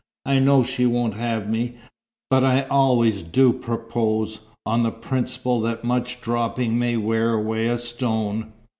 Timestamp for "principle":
4.89-5.61